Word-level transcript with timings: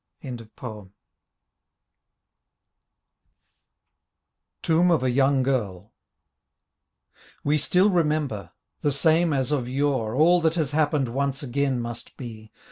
41 0.23 0.91
TOMB 4.63 4.89
OF 4.91 5.03
A 5.03 5.11
YOUNG 5.11 5.43
GIRL 5.43 5.93
We 7.43 7.59
still 7.59 7.91
remember! 7.91 8.49
The 8.79 8.91
same 8.93 9.31
as 9.31 9.51
of 9.51 9.69
yore 9.69 10.15
All 10.15 10.41
that 10.41 10.55
has 10.55 10.71
happened 10.71 11.09
once 11.09 11.43
again 11.43 11.79
must 11.79 12.17
be. 12.17 12.51